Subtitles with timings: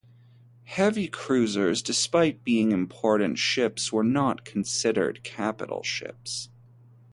[0.63, 6.49] Heavy cruisers, despite being important ships, were not considered capital ships.